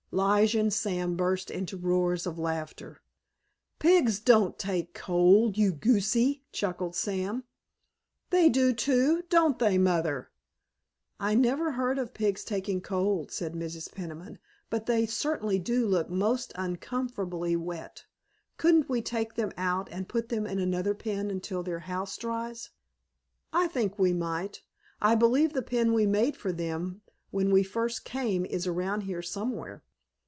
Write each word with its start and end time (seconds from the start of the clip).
Lige 0.13 0.55
and 0.55 0.73
Sam 0.73 1.15
burst 1.15 1.49
into 1.49 1.77
roars 1.77 2.27
of 2.27 2.37
laughter. 2.37 2.99
"Pigs 3.79 4.19
don't 4.19 4.59
take 4.59 4.93
cold, 4.93 5.57
you 5.57 5.71
goosie!" 5.73 6.41
chuckled 6.51 6.97
Sam. 6.97 7.45
"They 8.29 8.49
do, 8.49 8.73
too, 8.73 9.23
don't 9.29 9.57
they, 9.57 9.77
Mother?" 9.77 10.29
"I 11.17 11.33
never 11.33 11.71
heard 11.71 11.97
of 11.97 12.13
pigs 12.13 12.43
taking 12.43 12.81
cold," 12.81 13.31
said 13.31 13.53
Mrs. 13.53 13.89
Peniman, 13.93 14.39
"but 14.69 14.85
they 14.85 15.05
certainly 15.05 15.57
do 15.57 15.87
look 15.87 16.09
most 16.09 16.51
uncomfortably 16.57 17.55
wet. 17.55 18.03
Couldn't 18.57 18.89
we 18.89 19.01
take 19.01 19.35
them 19.35 19.53
out 19.55 19.87
and 19.93 20.09
put 20.09 20.27
them 20.27 20.45
in 20.45 20.59
another 20.59 20.93
pen 20.93 21.31
until 21.31 21.63
their 21.63 21.79
house 21.87 22.17
dries?"' 22.17 22.71
"I 23.53 23.67
think 23.69 23.97
we 23.97 24.11
might. 24.11 24.61
I 25.01 25.15
believe 25.15 25.53
the 25.53 25.61
pen 25.61 25.93
we 25.93 26.05
made 26.05 26.35
for 26.35 26.51
them 26.51 27.01
when 27.29 27.49
we 27.49 27.63
first 27.63 28.03
came 28.03 28.45
is 28.45 28.67
around 28.67 29.03
here 29.03 29.21
somewhere." 29.21 29.83